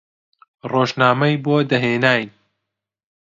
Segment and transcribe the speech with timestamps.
[0.71, 2.29] ڕۆژنامەی بۆ دەهێناین